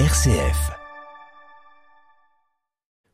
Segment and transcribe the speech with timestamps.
[0.00, 0.72] RCF.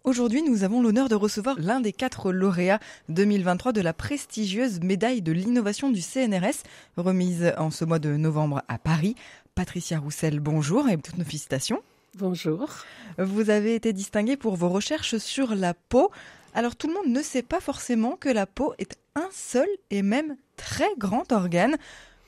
[0.03, 5.21] Aujourd'hui, nous avons l'honneur de recevoir l'un des quatre lauréats 2023 de la prestigieuse médaille
[5.21, 6.65] de l'innovation du CNRS,
[6.97, 9.14] remise en ce mois de novembre à Paris.
[9.55, 11.82] Patricia Roussel, bonjour et toutes nos félicitations.
[12.16, 12.71] Bonjour.
[13.19, 16.11] Vous avez été distinguée pour vos recherches sur la peau.
[16.55, 20.01] Alors tout le monde ne sait pas forcément que la peau est un seul et
[20.01, 21.77] même très grand organe.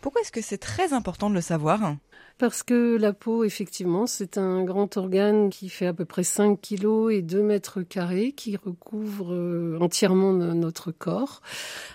[0.03, 1.95] Pourquoi est-ce que c'est très important de le savoir?
[2.37, 6.61] Parce que la peau, effectivement, c'est un grand organe qui fait à peu près 5
[6.61, 11.41] kilos et 2 mètres carrés, qui recouvre euh, entièrement notre corps.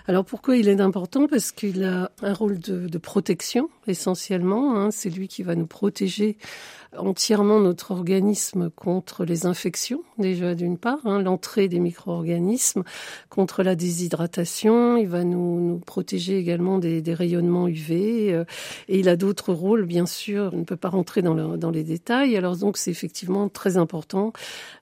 [0.06, 1.26] Alors pourquoi il est important?
[1.26, 4.74] Parce qu'il a un rôle de, protection, essentiellement.
[4.74, 4.90] Hein.
[4.90, 6.38] C'est lui qui va nous protéger
[6.96, 12.82] entièrement notre organisme contre les infections, déjà d'une part, hein, l'entrée des micro-organismes,
[13.28, 18.44] contre la déshydratation, il va nous, nous protéger également des, rayonnements UV, euh,
[18.88, 21.84] et il a d'autres rôles, bien sûr, on ne peut pas rentrer dans, dans les
[21.84, 24.32] détails, alors donc c'est effectivement très important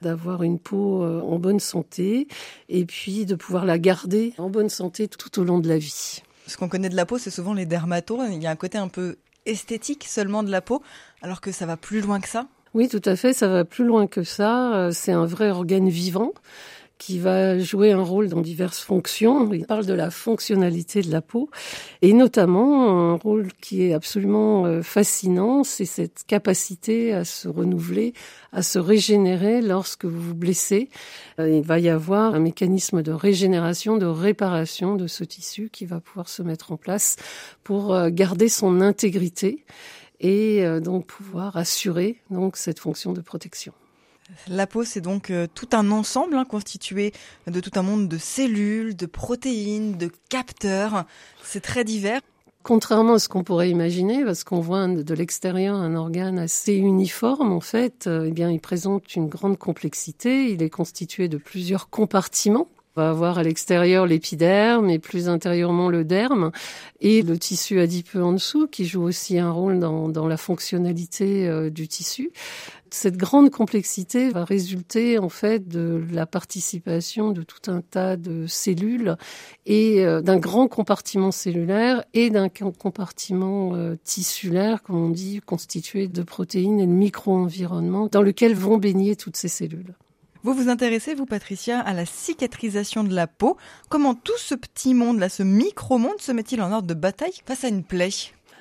[0.03, 2.29] d'avoir une peau euh, en bonne santé,
[2.69, 6.23] et puis de pouvoir la garder en bonne santé tout au long de la vie.
[6.47, 8.21] Ce qu'on connaît de la peau, c'est souvent les dermatos.
[8.31, 10.83] Il y a un côté un peu esthétique seulement de la peau,
[11.23, 12.47] alors que ça va plus loin que ça?
[12.75, 14.75] Oui, tout à fait, ça va plus loin que ça.
[14.75, 16.33] Euh, c'est un vrai organe vivant
[16.99, 19.53] qui va jouer un rôle dans diverses fonctions.
[19.53, 21.51] Il parle de la fonctionnalité de la peau
[22.03, 28.15] et notamment un rôle qui est absolument euh, fascinant, c'est cette capacité à se renouveler,
[28.53, 30.89] à se régénérer lorsque vous vous blessez.
[31.39, 35.85] Euh, il va y avoir un mécanisme de régénération, de réparation de ce tissu qui
[35.85, 37.17] va pouvoir se mettre en place
[37.63, 39.65] pour euh, garder son intégrité
[40.19, 43.75] et donc pouvoir assurer donc cette fonction de protection.
[44.49, 47.13] La peau, c'est donc euh, tout un ensemble hein, constitué
[47.47, 51.05] de tout un monde de cellules, de protéines, de capteurs.
[51.43, 52.21] C'est très divers.
[52.63, 57.53] Contrairement à ce qu'on pourrait imaginer, parce qu'on voit de l'extérieur un organe assez uniforme,
[57.53, 60.51] en fait, euh, eh bien, il présente une grande complexité.
[60.51, 62.67] Il est constitué de plusieurs compartiments
[62.97, 66.51] on va avoir à l'extérieur l'épiderme et plus intérieurement le derme
[67.01, 71.47] et le tissu adipeux en dessous qui joue aussi un rôle dans, dans la fonctionnalité
[71.47, 72.31] euh, du tissu.
[72.91, 78.47] Cette grande complexité va résulter en fait de la participation de tout un tas de
[78.47, 79.17] cellules
[79.67, 86.09] et euh, d'un grand compartiment cellulaire et d'un compartiment euh, tissulaire, comme on dit, constitué
[86.09, 89.95] de protéines et de micro-environnements dans lequel vont baigner toutes ces cellules.
[90.47, 93.57] Vous vous intéressez, vous Patricia, à la cicatrisation de la peau.
[93.89, 97.69] Comment tout ce petit monde-là, ce micro-monde, se met-il en ordre de bataille face à
[97.69, 98.11] une plaie?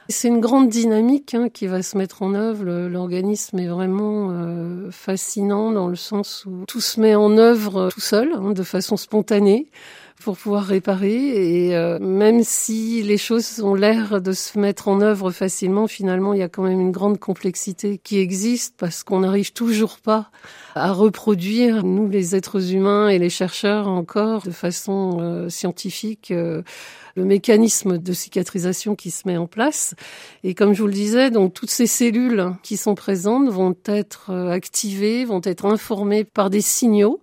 [0.09, 2.65] C'est une grande dynamique hein, qui va se mettre en œuvre.
[2.87, 8.01] L'organisme est vraiment euh, fascinant dans le sens où tout se met en œuvre tout
[8.01, 9.67] seul, hein, de façon spontanée
[10.23, 11.67] pour pouvoir réparer.
[11.67, 16.33] Et euh, même si les choses ont l'air de se mettre en œuvre facilement, finalement,
[16.33, 20.31] il y a quand même une grande complexité qui existe parce qu'on n'arrive toujours pas
[20.73, 26.31] à reproduire, nous les êtres humains et les chercheurs encore, de façon euh, scientifique.
[26.31, 26.61] Euh,
[27.17, 29.95] le mécanisme de cicatrisation qui se met en place.
[30.43, 34.33] Et comme je vous le disais, donc toutes ces cellules qui sont présentes vont être
[34.33, 37.21] activées, vont être informées par des signaux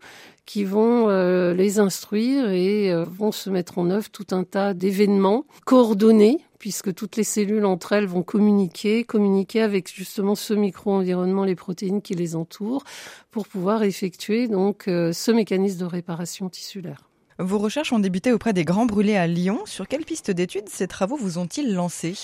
[0.53, 4.75] qui vont euh, les instruire et euh, vont se mettre en œuvre tout un tas
[4.75, 11.45] d'événements coordonnés puisque toutes les cellules entre elles vont communiquer, communiquer avec justement ce micro-environnement,
[11.45, 12.85] les protéines qui les entourent,
[13.31, 17.09] pour pouvoir effectuer donc euh, ce mécanisme de réparation tissulaire.
[17.39, 19.61] Vos recherches ont débuté auprès des Grands Brûlés à Lyon.
[19.65, 22.15] Sur quelle piste d'études ces travaux vous ont-ils lancé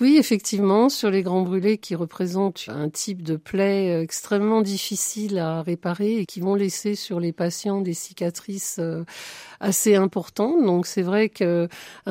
[0.00, 5.62] Oui, effectivement, sur les Grands Brûlés qui représentent un type de plaie extrêmement difficile à
[5.62, 9.04] réparer et qui vont laisser sur les patients des cicatrices euh,
[9.60, 10.64] assez importantes.
[10.64, 11.68] Donc c'est vrai qu'un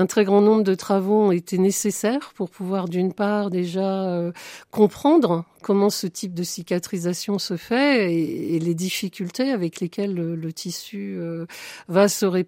[0.08, 4.32] très grand nombre de travaux ont été nécessaires pour pouvoir d'une part déjà euh,
[4.72, 11.18] comprendre comment ce type de cicatrisation se fait et, les difficultés avec lesquelles le, tissu
[11.18, 11.46] euh,
[11.88, 12.45] va se réparer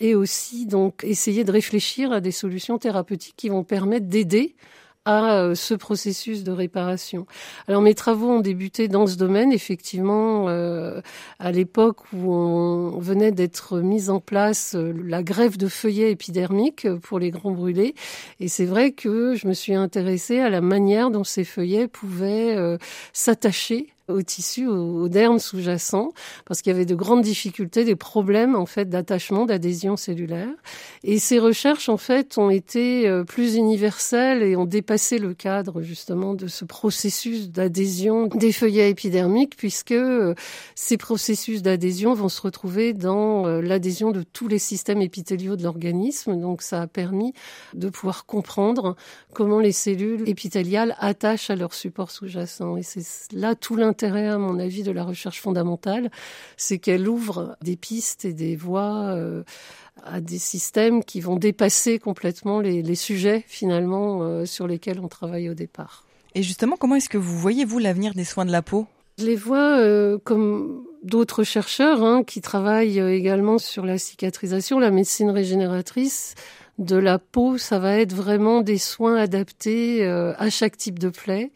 [0.00, 4.54] et aussi donc essayer de réfléchir à des solutions thérapeutiques qui vont permettre d'aider
[5.08, 7.26] à euh, ce processus de réparation.
[7.66, 11.00] Alors mes travaux ont débuté dans ce domaine, effectivement, euh,
[11.38, 16.86] à l'époque où on venait d'être mise en place euh, la greffe de feuillets épidermiques
[17.00, 17.94] pour les grands brûlés.
[18.38, 22.78] Et c'est vrai que je me suis intéressée à la manière dont ces feuillets pouvaient
[23.14, 26.12] s'attacher au tissu, au, derme sous-jacent,
[26.44, 30.48] parce qu'il y avait de grandes difficultés, des problèmes en fait d'attachement, d'adhésion cellulaire.
[31.04, 35.82] Et ces recherches en fait ont été euh, plus universelles et ont dépassé le cadre
[35.82, 40.34] justement de ce processus d'adhésion des feuillets épidermiques, puisque euh,
[40.74, 45.62] ces processus d'adhésion vont se retrouver dans euh, l'adhésion de tous les systèmes épithéliaux de
[45.62, 46.38] l'organisme.
[46.40, 47.32] Donc ça a permis
[47.74, 48.96] de pouvoir comprendre
[49.32, 52.76] comment les cellules épithéliales attachent à leur support sous-jacent.
[52.76, 56.10] Et c'est là tout l'intérêt, à mon avis, de la recherche fondamentale,
[56.56, 59.42] c'est qu'elle ouvre des pistes et des voies euh,
[60.04, 65.48] à des systèmes qui vont dépasser complètement les, sujets finalement euh, sur lesquels on travaille
[65.48, 66.04] au départ.
[66.34, 68.86] Et justement, comment est-ce que vous voyez, vous, l'avenir des soins de la peau?
[69.18, 74.90] Je les vois euh, comme d'autres chercheurs hein, qui travaillent également sur la cicatrisation, la
[74.90, 76.34] médecine régénératrice
[76.78, 81.08] de la peau, ça va être vraiment des soins adaptés euh, à chaque type de
[81.08, 81.50] plaie.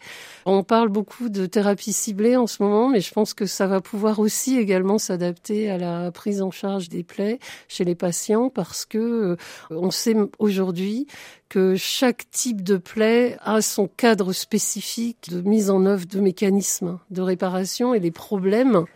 [0.47, 3.81] On parle beaucoup de thérapie ciblée en ce moment, mais je pense que ça va
[3.81, 7.39] pouvoir aussi également s'adapter à la prise en charge des plaies
[7.69, 9.37] chez les patients parce que euh,
[9.71, 11.07] on sait aujourd'hui
[11.49, 16.99] que chaque type de plaie a son cadre spécifique de mise en œuvre de mécanismes
[17.11, 18.87] de réparation et les problèmes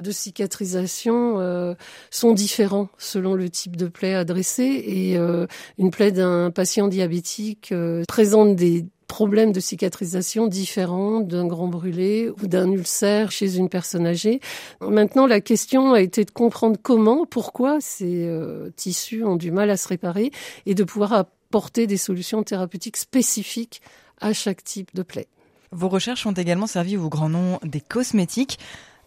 [0.00, 1.74] de cicatrisation euh,
[2.10, 5.46] sont différents selon le type de plaie adressée et euh,
[5.78, 12.30] une plaie d'un patient diabétique euh, présente des problèmes de cicatrisation différents d'un grand brûlé
[12.30, 14.40] ou d'un ulcère chez une personne âgée.
[14.80, 18.32] Maintenant, la question a été de comprendre comment, pourquoi ces
[18.76, 20.30] tissus ont du mal à se réparer
[20.64, 23.82] et de pouvoir apporter des solutions thérapeutiques spécifiques
[24.20, 25.26] à chaque type de plaie.
[25.72, 28.58] Vos recherches ont également servi au grand nom des cosmétiques.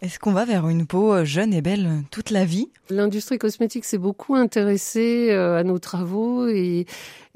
[0.03, 2.67] Est-ce qu'on va vers une peau euh, jeune et belle toute la vie?
[2.89, 6.85] L'industrie cosmétique s'est beaucoup intéressée euh, à nos travaux et,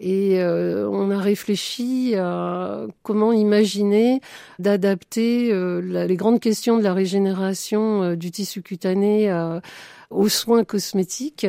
[0.03, 4.19] euh, on a réfléchi à comment imaginer
[4.59, 9.31] d'adapter les grandes questions de la régénération du tissu cutané
[10.09, 11.47] aux soins cosmétiques.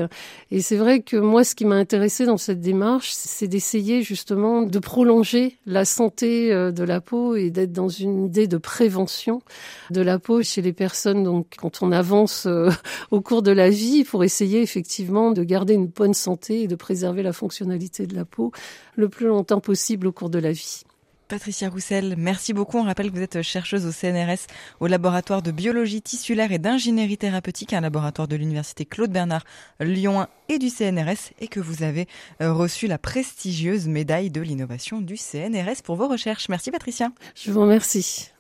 [0.51, 4.63] Et c'est vrai que moi, ce qui m'a intéressé dans cette démarche, c'est d'essayer justement
[4.63, 9.43] de prolonger la santé euh, de la peau et d'être dans une idée de prévention
[9.91, 11.23] de la peau chez les personnes.
[11.23, 12.71] Donc, quand on avance euh,
[13.11, 16.77] au cours de la vie, pour essayer effectivement de garder une bonne santé et de
[16.77, 18.53] préserver la fonctionnalité de la peau
[18.97, 20.83] le plus longtemps possible au cours de la vie.
[21.29, 22.79] Patricia Roussel, merci beaucoup.
[22.79, 24.47] On rappelle que vous êtes chercheuse au CNRS,
[24.81, 29.45] au laboratoire de biologie tissulaire et d'ingénierie thérapeutique, un laboratoire de l'université Claude Bernard
[29.79, 32.09] Lyon 1 et du CNRS, et que vous avez
[32.41, 36.49] euh, reçu la prestigieuse médaille de l'innovation du CNRS pour vos recherches.
[36.49, 37.13] Merci Patricia.
[37.35, 38.31] Je vous remercie.